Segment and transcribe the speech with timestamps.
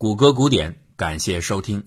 [0.00, 1.82] 谷歌古典，感谢收听。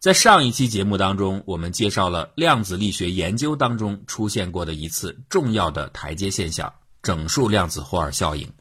[0.00, 8.52] 在上一期节目当中，我们介绍了量子力学研究当中出现过的一次重要的台阶现象——整数量子霍尔效应。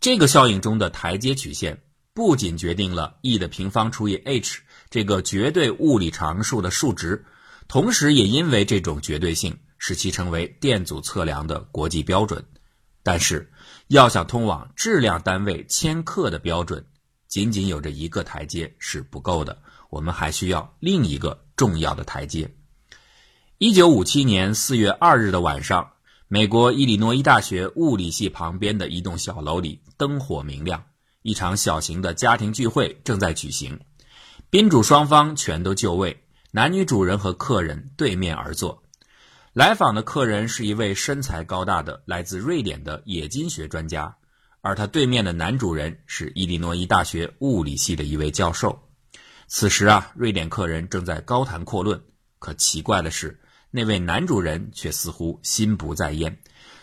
[0.00, 1.80] 这个效应中的台阶曲线
[2.14, 4.58] 不仅决定了 e 的平方除以 h
[4.90, 7.24] 这个绝对物理常数的数值，
[7.68, 12.44] 同时也因为这种绝对性，使其成为电阻测量的国际标准。
[13.04, 13.48] 但是，
[13.86, 16.84] 要想通往质量单位千克的标准，
[17.28, 19.58] 仅仅有着一个台阶是不够的，
[19.90, 22.54] 我们还需要另一个重要的台阶。
[23.58, 25.92] 一九五七年四月二日的晚上，
[26.28, 30.84] 美国伊利诺伊大学物理系旁边的一栋小楼里灯火明亮，
[31.22, 33.80] 一场小型的家庭聚会正在举行。
[34.50, 38.82] 宾主双方全都就位，男女主人和客人对面而坐。
[39.52, 44.16] 来访的客人是一位身材高大的来自瑞典的冶金学专家。
[44.66, 48.76] 而他对面的男主人是伊利诺伊大学物理系的一位教授。
[49.46, 52.02] 此时啊，瑞典客人正在高谈阔论。
[52.40, 53.38] 可奇怪的是，
[53.70, 56.36] 那位男主人却似乎心不在焉。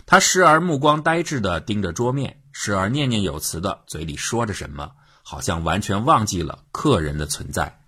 [0.05, 4.89] 他时而目光呆滞地盯着桌面，时而念念有词地嘴里说着什么，
[5.21, 7.81] 好像完全忘记了客人的存在。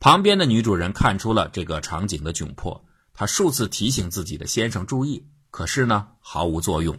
[0.00, 6.98] 旁边的女主人看出了这个场景的窘迫，她数次提醒自己的先生注意，可是呢，毫无作用。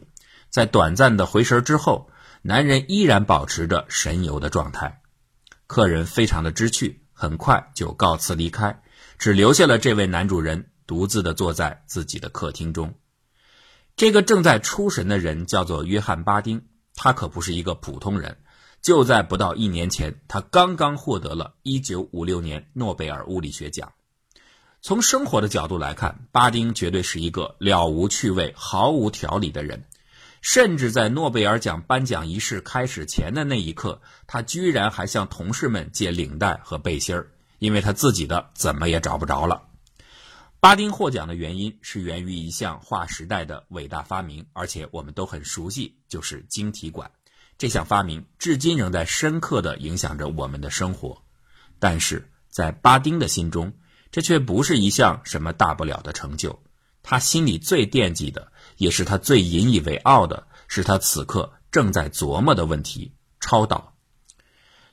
[0.51, 2.07] 在短暂的回神之后。
[2.41, 5.01] 男人依然保持着神游的状态，
[5.67, 8.81] 客人非常的知趣，很快就告辞离开，
[9.17, 12.95] 只留下了这位男主人独自的坐在自己的客厅中。
[13.97, 16.65] 这个正在出神的人叫做约翰·巴丁，
[16.95, 18.37] 他可不是一个普通人。
[18.81, 23.91] 就在不到一年前，他刚刚获得了1956年诺贝尔物理学奖。
[24.81, 29.83] 从生活的角度来看，巴丁绝对是一个了无趣味、毫无条理的人。
[30.41, 39.61] 甚至在诺贝尔奖颁奖仪式开始前的那一刻，他居然还向同事们借领带和背心儿，因为他自己的怎么也找不着了。
[40.61, 47.09] 巴丁获奖的原因是源于一项划时代的伟大发明，而且我们都很熟悉，就是晶体管。
[47.57, 51.21] 这项发明至今仍在深刻地影响着我们的生活，
[51.79, 53.73] 但是在巴丁的心中，
[54.11, 56.57] 这却不是一项什么大不了的成就。
[57.03, 58.51] 他心里最惦记的。
[58.79, 63.93] 也是他最引以为傲的，是他此刻正在琢磨的问题——超导。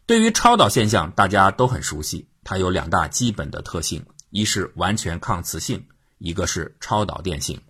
[0.07, 5.87] 对于超导现象，大家都很熟悉，它有两大基本的特性：一是完全抗磁性，
[6.19, 7.61] 一个是超导电性。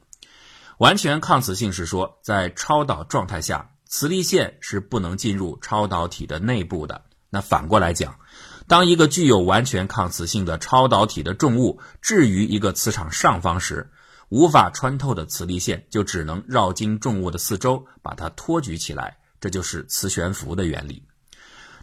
[0.79, 7.03] 完全抗磁性是说，在超导状态下，磁力线是不能进入超导体的内部的。
[7.29, 8.19] 那反过来讲，
[8.67, 13.91] 当一个具有完全抗磁性的超导体的重物置于一个磁场上方时，
[14.29, 21.03] 无法穿透的磁力线就只能绕经重物的四周，把它托举起来，这就是磁悬浮的原理。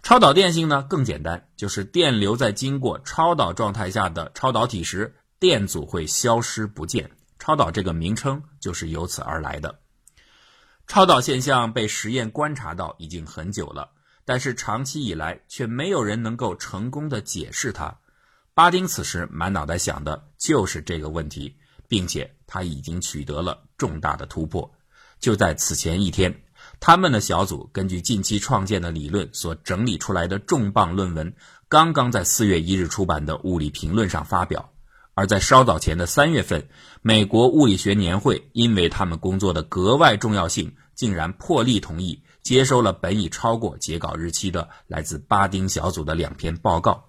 [0.01, 7.09] 超导电性呢更简单，就是电流在经过超导状态下的超导体时，电阻会消失不见。
[7.39, 9.79] 超导这个名称就是由此而来的。
[10.87, 13.89] 超导现象被实验观察到已经很久了，
[14.25, 17.97] 但是长期以来却没有人能够成功的解释它。
[18.53, 21.55] 巴丁此时满脑袋想的就是这个问题。
[21.87, 24.71] 并且他已经取得了重大的突破。
[25.19, 26.43] 就在此前一天，
[26.79, 31.33] 他们的小组根据近期创建的理论所整理出来的重磅论文，
[31.69, 34.69] 刚刚在四月一日出版的《物理评论》上发表。
[35.15, 36.67] 而在稍早前的三月份，
[37.01, 47.05] 美国物理学年会因为他们工作的格外重要性，竟然破例同意接收了本已超过截稿日期的来自巴丁小组的两篇报告。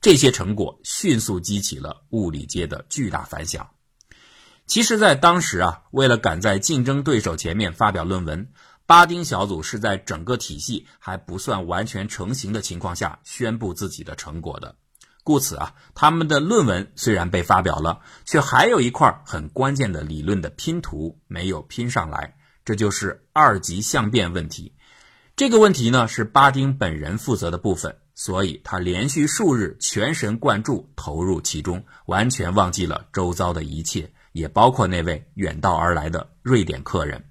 [0.00, 3.66] 这些成果迅速激起了物理界的巨大反响。
[4.66, 8.48] 其实，在当时啊，为了赶在竞争对手前面发表论文，
[8.86, 14.74] 巴丁小组是在整个体系还不算完全成型的情况下宣布自己的成果的。
[15.22, 24.74] 故此啊，他们的论文虽然被发表了，却还有一块很关键的理论的拼图没有拼上来，这就是二级相变问题。
[25.36, 34.12] 这个问题呢，是巴丁本人负责的部分，所以他连续数日全神贯注投入其中，完全忘记了周遭的一切。
[34.34, 37.24] 也包括那位远道而来的瑞典客人。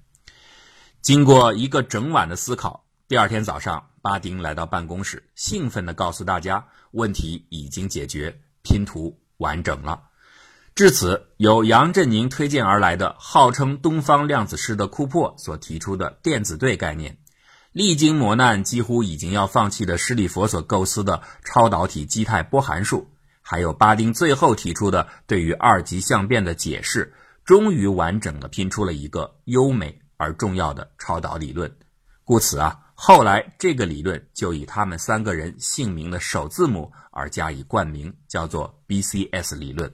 [1.02, 10.04] 经过一个整晚的思考，第二天早上，巴丁来到办公室，兴奋地告诉大家，问题已经解决，拼图完整了。
[10.74, 17.18] 至此，由杨振宁推荐而来的，号称东方量子师的库珀所提出的电子对概念，
[17.72, 23.13] 历经磨难几乎已经要放弃的施里佛所构思的超导体基态波函数。
[23.46, 27.12] 还有巴丁最后提出的对于二级相变的解释，
[27.44, 31.70] 终于完整的拼出了一个优美而重要的超导理论。
[32.24, 39.92] 故此啊，后来这个理论就以他们三个人姓名的首字母而加以冠名，叫做 BCS 理论。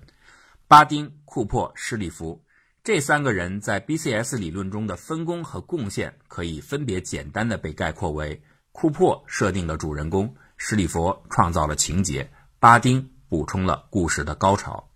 [0.68, 2.40] 巴丁、库珀、施里弗
[2.84, 12.30] 这三个人在 BCS 理论中的分工和贡献，可以分别简单的被概括为：库珀设定了主人公，施里弗创造了情节，
[12.60, 14.90] 巴丁补充了故事的高潮。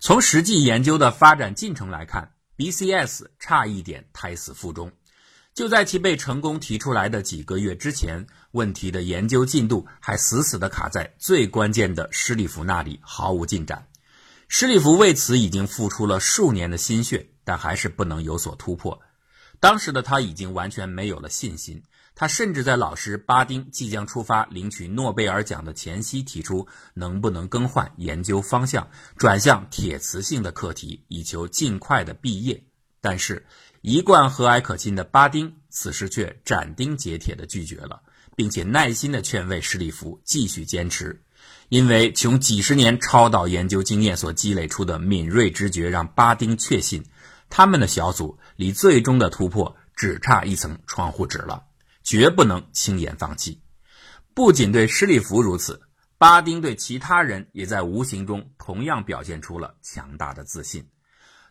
[0.00, 4.92] 从实际研究的发展进程来看，BCS 差一点胎死腹中。
[5.54, 13.86] 就在其被成功提出来的几个月之前，问题的研究进度还死死地卡在最关键的施里弗那里，毫无进展。
[14.48, 19.00] 施里弗为此已经付出了数年的心血，但还是不能有所突破。
[19.60, 21.82] 当时的他已经完全没有了信心，
[22.14, 32.64] 他甚至在老师巴丁即将出发领取诺贝尔奖的前夕提出，能不能更换研究方向，转向铁磁性的课题，以求尽快的毕业。
[33.00, 33.46] 但是。
[33.84, 38.00] 一贯和蔼可亲的巴丁此时却斩钉截铁地拒绝了，
[38.36, 41.20] 并且耐心地劝慰史蒂夫继续坚持，
[41.68, 47.04] 因为从几十年超导研究经验所积累出的敏锐直觉让巴丁确信，
[47.50, 51.64] 他们的小组离最终的突破只差一层窗户纸了，
[52.02, 53.62] 绝不能轻言放弃。
[54.34, 55.80] 不仅对施利弗如此，
[56.18, 60.88] 巴丁对其他人也在无形中同样表现出了强大的自信。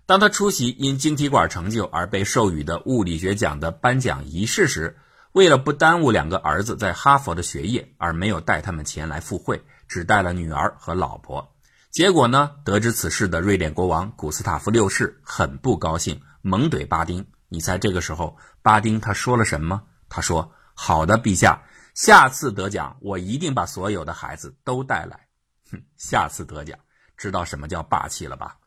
[0.06, 4.98] 当他出席因晶体管成就而被授予的物理学奖的颁奖仪式时，
[5.31, 11.56] 为了不耽误两个儿子在哈佛的学业，而没有带他们前来赴会，只带了女儿和老婆。
[11.92, 12.51] 结果呢？
[12.65, 17.25] 得知此事的瑞典国王古斯塔夫六世很不高兴，猛怼巴丁。
[17.47, 19.83] 你猜这个时候巴丁他说了什么？
[20.13, 21.63] 他说：“好的，陛下，
[21.96, 25.28] 下次得奖我一定把所有的孩子都带来。”
[25.72, 26.78] 哼，下次得奖，
[27.16, 28.58] 知道什么叫霸气了吧？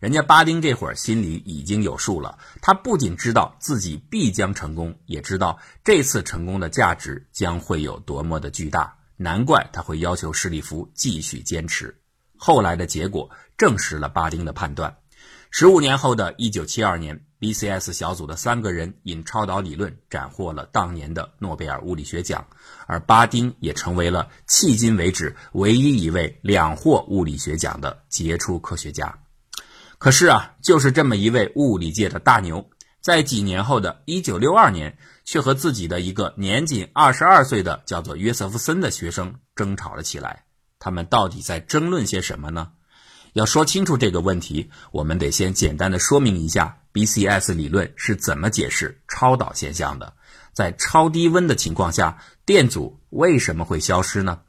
[0.00, 8.96] 人家巴丁这会儿心里已经有数了，他不仅知道自己必将成功，也知道这次成功的价值将会有多么的巨大。
[9.16, 11.94] 难怪他会要求史蒂夫继续坚持。
[12.36, 14.96] 后来的结果证实了巴丁的判断。
[15.56, 22.44] 十五年后的一九七二年，BCS 小组的三个人因超导理论斩获了当年的诺贝尔物理学奖，
[22.88, 29.16] 而巴丁也成为了迄今为止唯一一位两获物理学奖的杰出科学家。
[29.96, 32.68] 可是啊，就是这么一位物理界的大牛，
[33.00, 40.46] 在几年后的1962年，却和自己的一个年仅22岁的叫做约瑟夫森的学生争吵了起来。
[40.80, 42.72] 他们到底在争论些什么呢？
[43.34, 50.14] 要说清楚这个问题，我们得先简单的说明一下 BCS 理论是怎么解释超导现象的。
[50.52, 54.42] 在超低温的情况下，电阻为什么会消失呢？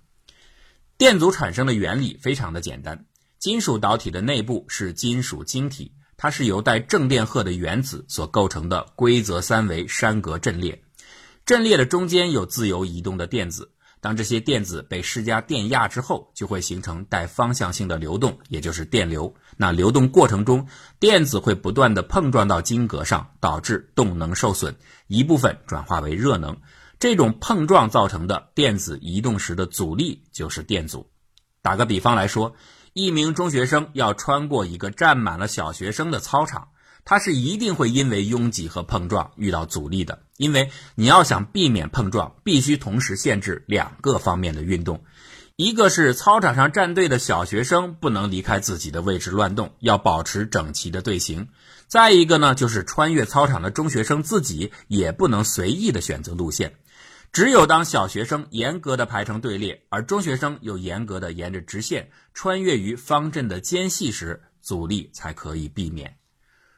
[0.99, 3.05] 电阻产生的原理非常的简单。
[3.39, 10.83] 金属导体的内部是金属晶体，它是由带正电荷的原子所构成的规则三维山格阵列。
[11.43, 13.71] 阵列的中间有自由移动的电子，
[14.05, 19.33] 当这些电子被施加电压之后，就会形成带方向性的流动，也就是电流。
[19.57, 20.67] 那流动过程中，
[20.99, 24.75] 电子会不断的碰撞到晶格上，导致动能受损，
[25.07, 26.55] 一部分转化为热能。
[26.99, 31.09] 这种碰撞造成的电子移动时的阻力就是电阻。
[31.63, 32.55] 打个比方来说。
[32.97, 36.69] 一名中学生要穿过一个站满了小学生的操场，
[37.05, 40.23] 他是一定会因为拥挤和碰撞遇到阻力的。
[40.35, 45.05] 因为你要想避免碰撞，必须同时限制两个方面的运动：
[45.55, 51.47] 一个是操场上站队的小学生不能离开自己的位置乱动，要保持整齐的队形；
[51.87, 56.73] 再一个呢，就是穿越操场的中学生自己也不能随意的选择路线。
[57.31, 66.17] 只有当小学生严格的排成队列，而中学生又严格的沿着直线穿越于方阵的间隙时，阻力才可以避免。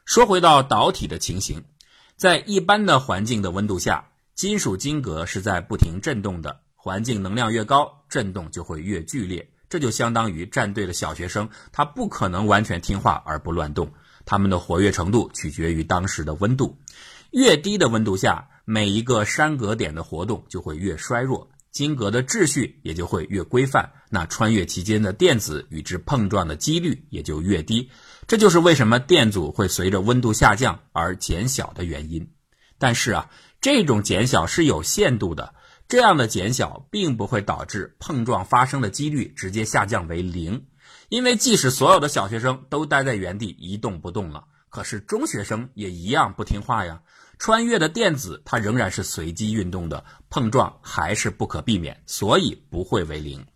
[0.08, 1.62] 说回到导体的情形，
[2.16, 6.60] 在一般的环境的温度下，金属晶格是在不停振动的。
[6.74, 9.50] 环境能量越高，振动就会越剧烈。
[9.68, 13.92] 这就相当于站队的小学生，他不可能完全听话而不乱动。
[14.24, 16.78] 他们的活跃程度取决于当时的温度，
[17.30, 18.48] 越低的温度下。
[18.64, 27.90] 每一个山格点的活动就会越衰弱，晶格的秩序也就会越规范，那穿越期间的电子与之碰撞的几率也就越低。
[28.26, 32.30] 这就是为什么电阻会随着温度下降而减小的原因。
[32.78, 35.54] 但是啊，这种减小是有限度的，
[35.88, 40.66] 这样的减小并不会导致碰撞发生的几率直接下降为零，
[41.08, 47.02] 因为即使所有的小学生都待在原地一动不动了，可是中学生也一样不听话呀。
[47.38, 53.46] 穿越的电子，它仍然是随机运动的，碰撞还是不可避免，所以不会为零。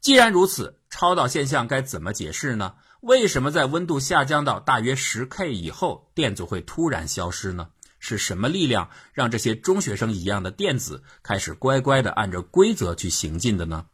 [0.00, 2.74] 既然如此，超导现象该怎么解释呢？
[3.00, 7.68] 为什么在温度下降到大约十 K 以后，电阻会突然消失呢？
[8.00, 13.86] 是什么力量让这些中学生一样的电子开始乖乖地按照规则去行进的呢？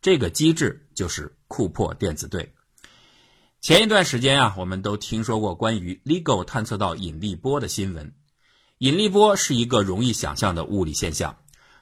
[0.00, 2.54] 这个机制就是库珀电子对。
[3.60, 8.14] 前一段时间啊，我们都听说过关于 LIGO 探测到引力波的新闻。
[8.80, 11.36] 引力波是一个容易想象的物理现象，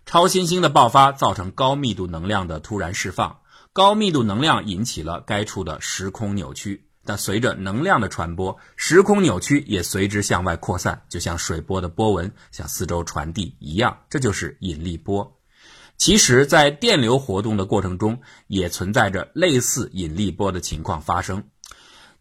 [0.04, 3.38] 超新星的爆发造成高密度能量的突然释放，
[3.72, 6.88] 高密度能量引起了该处的时空扭曲。
[7.04, 15.38] 但随着能量的传播，时空扭曲也随之向外扩散，就像水波的波纹向四周传递一样，这就是引力波。
[15.98, 21.44] 其实，在电流活动的过程中，也存在着类似引力波的情况发生。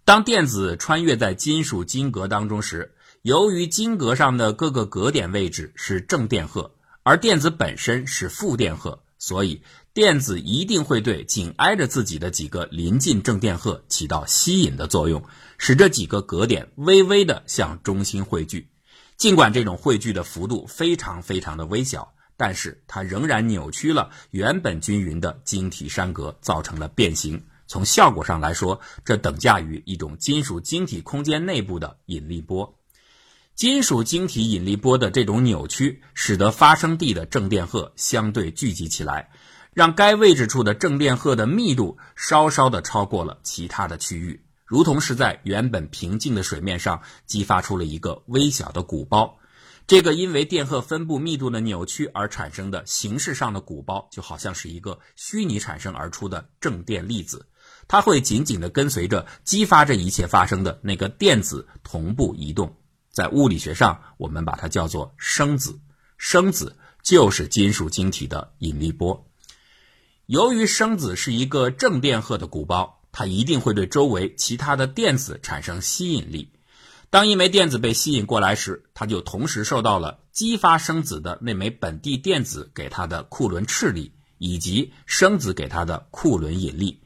[0.05, 2.93] 当电子穿越在金属晶格当中时，
[3.27, 6.71] 由于晶格上的各个格点位置是正电荷，
[7.03, 15.21] 而电子本身是负电荷，所以电子一定会对紧挨着自己的几个临近正电荷起到吸引的作用，
[15.57, 18.69] 使这几个格点微微的向中心汇聚。
[19.17, 27.43] 尽管这种汇聚的幅度非常非常的微小，但是它仍然扭曲了原本均匀的晶体山格，造成了变形。
[27.67, 32.73] 从效果上来说，这等价于一种金属晶体空间内部的引力波。
[33.57, 39.31] 金属晶体引力波的这种扭曲，使得发生地的正电荷相对聚集起来，
[39.73, 49.39] 让该位置处的正电荷的密度稍稍的超过了其他的区域，如同是在原本平静的水面上激发出了一个微小的鼓包。
[49.87, 57.47] 这个因为电荷分布密度的扭曲而产生的形式上的鼓包，就好像是一个虚拟产生而出的正电粒子，
[57.87, 62.76] 它会紧紧地跟随着激发这一切发生的那个电子同步移动。
[63.17, 65.79] 在物理学上，我们把它叫做声子。
[66.19, 69.27] 声子就是金属晶体的引力波。
[70.27, 76.51] 由于声子是一个正电荷的鼓包，它一定会对周围其他的电子产生吸引力。
[77.09, 87.01] 当一枚电子被吸引过来时，它就同时受到了激发声子的那枚本地电子给它的库仑斥力，以及声子给它的库仑引力。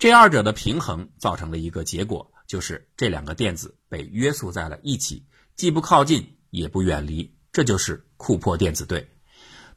[0.00, 5.24] 这二者的平衡造成了一个结果，就是这两个电子被约束在了一起。
[5.56, 9.08] 既不靠近，也不远离，这就是库珀电子对。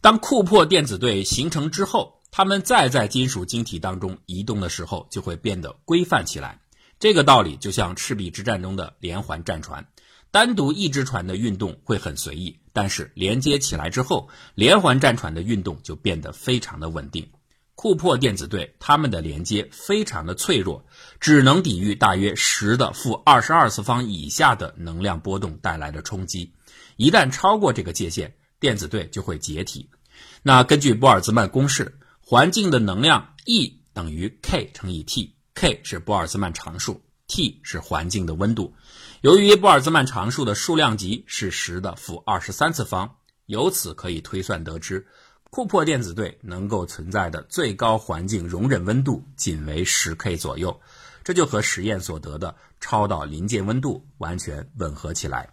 [0.02, 6.62] 当库珀电子对形成之后，它们再在金属晶体当中移动的时候，就会变得规范起来。
[7.00, 9.88] 这个道理就像赤壁之战中的连环战船，
[10.32, 17.30] 单独一只船的运动会很随意，但是连接起来之后，连环战船的运动就变得非常的稳定。
[17.76, 20.86] 库珀电子对它们的连接非常的脆弱，
[21.20, 26.54] 只能抵御大约十的负二十二次方以下的能量波动带来的冲击。
[26.98, 29.90] 一旦超过这个界限，电子对就会解体。
[30.44, 38.74] 那根据玻尔兹曼公式，环境的能量 E 等于 k 乘以 T，k 是玻尔兹曼常数，T 是环境的温度。
[39.22, 45.08] 由于玻尔兹曼常数的数量级是十的负二十三次方，由此可以推算得知。
[45.50, 50.82] 库珀电子对能够存在的最高环境容忍温度仅为十 K 左右，
[51.26, 55.50] 这就和实验所得的超导临界温度完全吻合起来。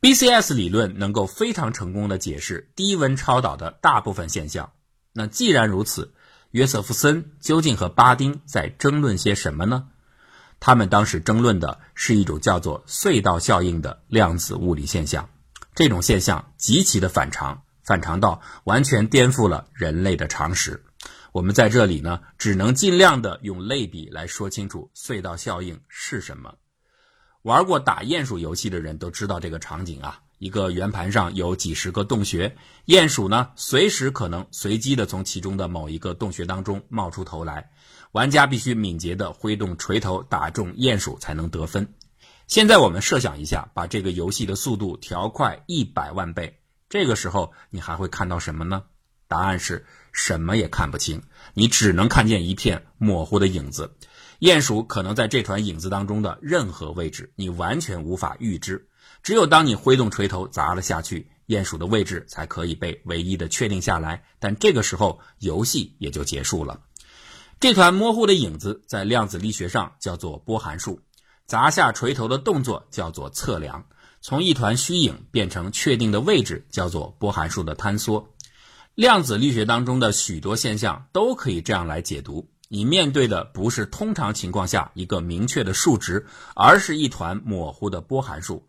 [0.00, 4.72] BCS 理论能够非常成功的解释低温超导的大部分现象。
[5.12, 6.12] 那既然如此，
[6.50, 9.88] 约瑟夫森究竟和巴丁在争论些什么呢？
[10.58, 15.30] 他们当时争论的是一种叫做隧道效应的量子物理现象，
[15.74, 17.62] 这种现象极其的反常。
[17.84, 20.82] 反常到完全颠覆了人类的常识。
[21.36, 26.54] 我们在这里呢，只能尽量的用类比来说清楚隧道效应是什么。
[27.42, 37.70] 玩过打鼹鼠游戏的人都知道这个场景啊，一个圆盘上有几十个洞穴，鼹鼠呢随时可能随机的从其中的某一个洞穴当中冒出头来，
[38.12, 41.86] 玩家必须敏捷的挥动锤头打中鼹鼠才能得分。
[42.46, 46.58] 现在我们设想一下，把这个游戏的速度调快一百万倍。
[46.88, 48.84] 这个时候你还会看到什么呢？
[49.28, 49.84] 答案是
[50.16, 53.94] 什么也看不清，你只能看见一片模糊的影子。
[54.40, 58.88] 鼹鼠可能在这团影子当中的任何位置，你完全无法预知。
[59.22, 64.24] 只有当你挥动锤头砸了下去，鼹鼠的位置才可以被唯一的确定下来。
[64.38, 66.80] 但这个时候游戏也就结束了。
[67.60, 71.00] 这团模糊的影子在量子力学上叫做波函数，
[71.44, 73.84] 砸下锤头的动作叫做测量。
[74.22, 78.32] 从一团虚影变成确定的位置，叫做波函数的坍缩。
[78.96, 86.24] 量子力学当中的许多现象都可以这样来解读：你面对的不是通常情况下一个明确的数值，
[86.54, 88.66] 而是一团模糊的波函数。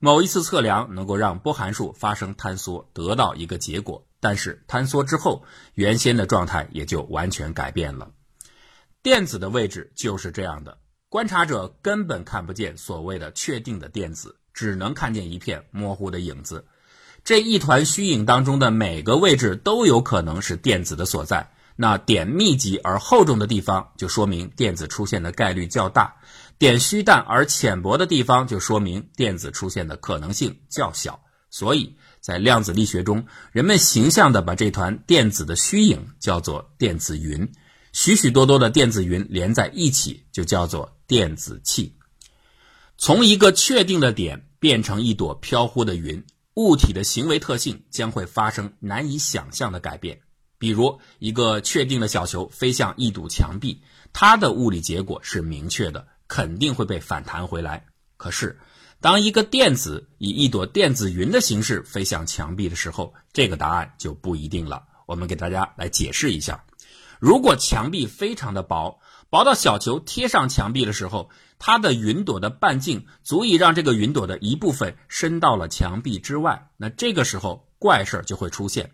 [0.00, 8.10] 某一次测量能够让波函数发生坍缩，得到一个结果，但是坍缩之后，原先的状态也就完全改变了。
[9.04, 10.78] 电子的位置就是这样的。
[11.08, 16.66] 观察者根本看不见所谓的确定的电子，只能看见一片模糊的影子。
[17.30, 21.52] 这一团虚影当中的每个位置都有可能是电子的所在。
[21.76, 26.16] 那点密集而厚重的地方，就说明电子出现的概率较大；
[26.58, 31.20] 点虚淡而浅薄的地方，就说明电子出现的可能性较小。
[31.50, 37.52] 所以在量子力学中，人们形象地把这团电子的虚影叫做电子云。
[37.92, 41.94] 许许多多的电子云连在一起，就叫做电子气。
[42.98, 50.20] 从一个确定的点变成一朵飘忽的云，物体的行为特性将会发生难以想象的改变。
[50.58, 53.80] 比如，一个确定的小球飞向一堵墙壁，
[54.12, 57.86] 它的物理结果是明确的，肯定会被反弹回来。
[58.18, 58.58] 可是，
[59.00, 64.84] 当一个电子以一朵电子云的形式飞向墙壁的时候，这个答案就不一定了。
[65.06, 66.62] 我们给大家来解释一下：
[67.18, 71.30] 如果墙壁非常的薄，薄到小球贴上墙壁的时候，
[71.60, 78.90] 它的云朵的半径足以让这个云朵的一部分伸到了墙壁之外，那这个时候怪事儿就会出现。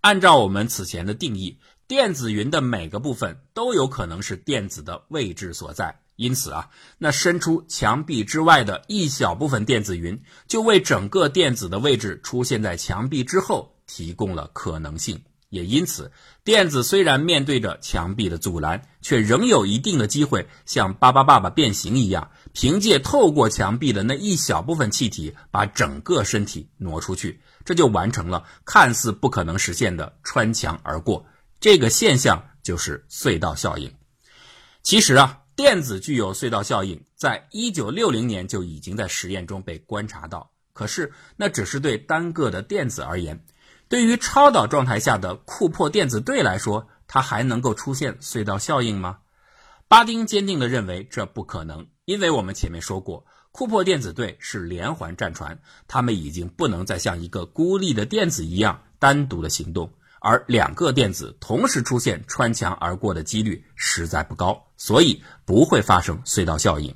[0.00, 6.00] 按照我们此前的定义，电子云的每个部分都有可能是电子的位置所在。
[6.16, 15.22] 因此啊，那伸出墙壁之外的一小部分电子云，就为整个电子的位置出现在墙壁之后提供了可能性。
[15.48, 16.12] 也因此，
[16.44, 27.40] 电子虽然面对着墙壁的阻拦，却仍有一定的机会像巴巴爸爸变形一样，凭借透过墙壁的那一小部分气体，把整个身体挪出去。
[27.64, 31.26] 这就完成了看似不可能实现的穿墙而过，
[31.60, 33.92] 这个现象就是隧道效应。
[34.82, 40.50] 其实啊，电子具有隧道效应，在一九六零年就已经在实验中被观察到。
[40.72, 43.44] 可是那只是对单个的电子而言，
[43.88, 49.18] 对于超导状态下的库珀电子对来说，它还能够出现隧道效应吗？
[49.88, 53.24] 巴丁坚定地认为这不可能，因为我们前面说过。
[53.50, 59.90] 库珀电子对是连环战船，它们已经不能再像一个孤立的电子一样单独的行动，
[60.20, 66.94] 而两个电子同时出现穿墙而过的几率实在不高，所以不会发生隧道效应。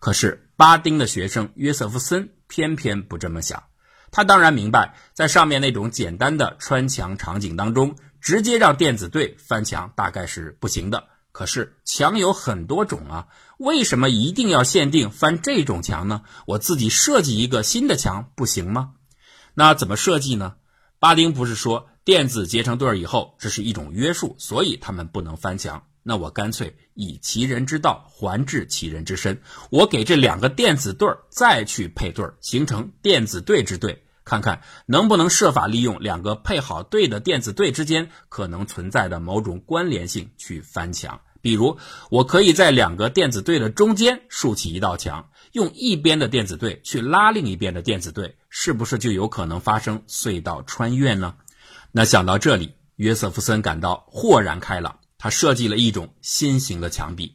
[0.00, 3.62] 可是巴丁的学生约瑟夫森偏偏不这么想，
[4.10, 11.04] 他当然明白，在上面那种简单的穿墙场景当中，直接让电子队翻墙大概是不行的。
[11.30, 16.22] 可是墙有很多种啊，为什么一定要限定翻这种墙呢？
[16.46, 18.94] 我自己设计一个新的墙不行吗？
[19.54, 20.54] 那怎么设计呢？
[20.98, 25.84] 巴丁不是说电子结成对儿以后，这是一种约束，所以他们不能翻墙。
[26.08, 34.02] 那我干脆以其人之道还治其人之身，我给这两个电子对儿再去配对儿，形成电子对之对。
[34.24, 41.20] 看看能不能设法利用两个配好对的电子对之间可能存在的某种关联性去翻墙。
[41.42, 41.76] 比如，
[42.10, 51.34] 我可以在两个电子对的中间竖起一道墙，用一边的电子对去拉另一边的电子对，是不是就有可能发生隧道穿越呢？
[51.92, 55.00] 那想到这里，约瑟夫森感到豁然开朗。
[55.18, 57.34] 他设计了一种新型的墙壁，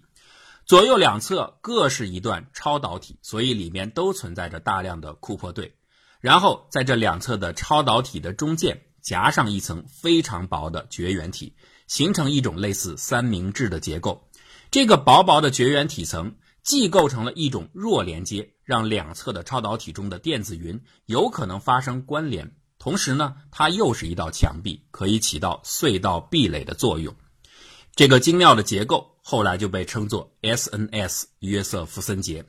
[0.66, 5.76] 左右两侧各是一段超导体，所以里面都存在着大量的库珀对。
[6.22, 11.54] 然后在这两侧的超导体的中间夹上一层非常薄的绝缘体，
[11.86, 14.30] 形成一种类似三明治的结构。
[14.72, 22.48] 这个薄薄的绝缘体层既构成了一种弱连接，让两侧的超导体中的电子云有可能发生关联；
[22.80, 27.14] 同时呢，它又是一道墙壁，可以起到隧道壁垒的作用。
[27.96, 31.28] 这个精妙的结构后来就被称作 S.N.S.
[31.38, 32.44] 约瑟夫森结。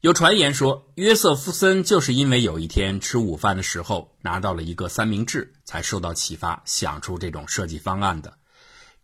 [0.00, 8.36] 有传言说，约瑟夫森就是因为有一天吃午饭的时候拿到了一个三明治，才受到启发想出这种设计方案的。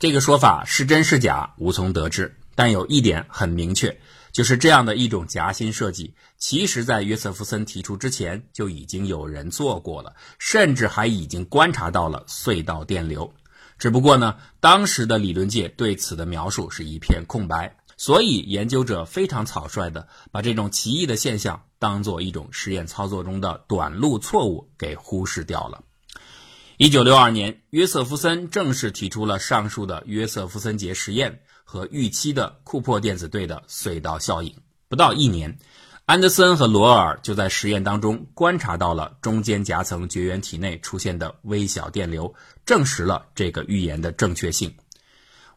[0.01, 2.37] 这个说法是真是假，无从得知。
[2.57, 4.01] 但有一点很明确，
[4.33, 13.33] 就是这样的一种夹心设计，其实在约瑟夫森提出之前就已经有人做过了，甚至还已经观察到了隧道电流。
[13.81, 17.77] 只不过呢，当时的理论界对此的描述是一片空白。
[17.97, 25.83] 所以，研究者非常草率地把这种奇异的现象当做一种实验操作中的短路错误给忽视掉了。
[26.79, 34.55] 一九六二年，约瑟夫森正式提出了上述的约瑟夫森结实验和预期的库珀电子对的隧道效应。
[34.88, 35.59] 不到一年，
[36.11, 42.35] 安德森和罗尔就在实验当中观察到了中间夹层绝缘体内出现的微小电流，
[42.66, 44.75] 证实了这个预言的正确性。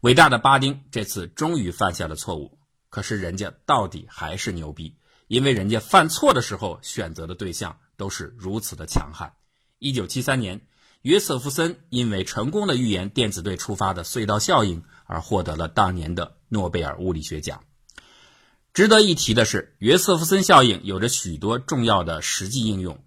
[0.02, 2.60] 伟大的巴丁这次终于犯下了错误，
[2.92, 9.34] 可是人家到底还是牛逼，因为人家犯错的时候选择的对象都是如此的强悍。
[9.80, 10.62] 一九七三年，
[11.02, 17.64] 约瑟夫森因为成功的预言电子对触发的隧道效应而获得了当年的诺贝尔物理学奖。
[18.74, 22.98] 值得一提的是，约瑟夫森效应有着许多重要的实际应用，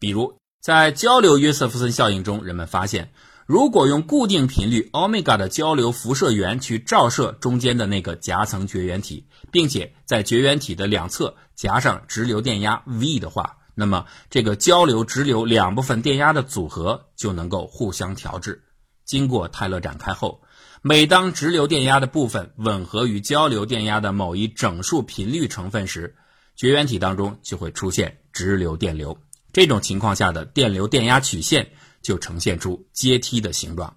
[0.00, 3.12] 比如在交流约瑟夫森效应中，人们发现。
[3.44, 18.62] 如果用固定频率欧米伽的交流辐射源去照射中间的那个夹层绝缘体，并且在绝缘体的两侧夹上直流电压 V 的话，那么这个交流直流两部分电压的组合就能够互相调制。
[19.04, 20.40] 经过泰勒展开后，
[20.82, 26.16] 每当直流电压的部分吻合于交流电压的某一整数频率成分时，
[26.54, 29.18] 绝缘体当中就会出现直流电流。
[29.52, 31.72] 这种情况下的电流电压曲线。
[32.02, 33.96] 就呈现出阶梯的形状。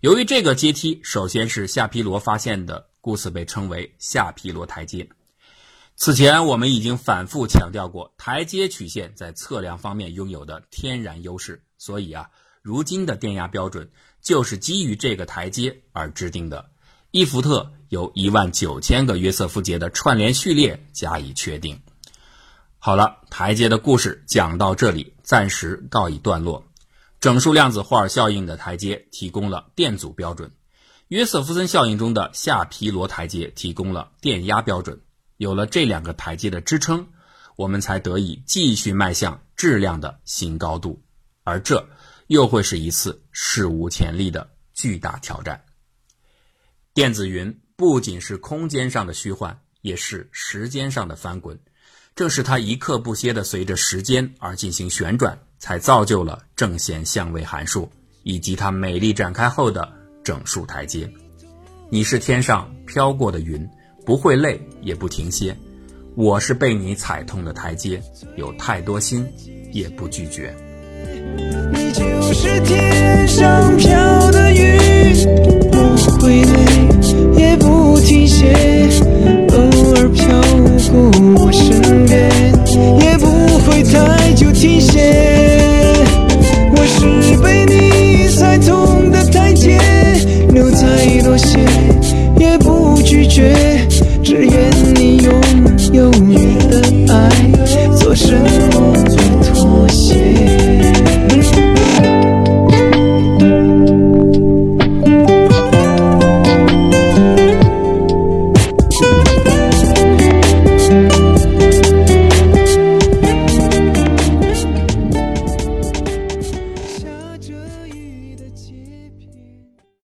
[0.00, 5.08] 由于这个阶梯首先是夏皮罗发现的，故此被称为夏皮罗台阶。
[5.96, 11.64] 此前我们已经反复强调过，台阶曲线在测量方面拥有的天然优势。
[11.78, 12.28] 所以啊，
[12.60, 13.90] 如今的电压标准
[14.26, 16.68] 就是基于这个台阶而制定的。
[17.12, 21.80] 一伏特由一万九千个约瑟夫节的串联序列加以确定。
[22.76, 26.66] 好了，台阶的故事讲到这里，暂时告一段落。
[27.20, 30.50] 整数量子霍尔效应的台阶提供了电阻标准，
[31.06, 35.02] 约瑟夫森效应中的下皮罗台阶提供了电压标准。
[35.36, 37.06] 有了这两个台阶的支撑，
[37.54, 41.00] 我们才得以继续迈向质量的新高度，
[41.44, 41.88] 而这
[42.26, 45.62] 又会是一次史无前例的巨大挑战。
[46.94, 51.58] 电子云不仅是空间上的虚幻，也是时间上的翻滚。
[52.14, 59.92] 正是它一刻不歇地随着时间而进行旋转，才造就了正弦相位函数以及它美丽展开后的
[60.24, 61.12] 整数台阶。
[61.90, 63.68] 你是天上飘过的云，
[64.06, 65.54] 不会累也不停歇；
[66.16, 68.02] 我是被你踩痛的台阶，
[68.36, 69.30] 有太多心
[69.70, 70.56] 也不拒绝。
[72.28, 74.76] 我是天上飘的云，
[75.70, 78.52] 不会累也不停歇，